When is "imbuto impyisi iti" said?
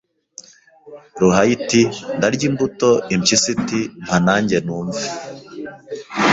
2.49-3.79